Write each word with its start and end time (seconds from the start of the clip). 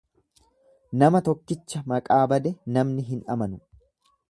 Nama 1.03 1.21
tokkicha 1.27 1.83
maqaa 1.93 2.19
bade 2.33 2.55
namni 2.79 3.07
hin 3.13 3.23
amanu. 3.37 3.63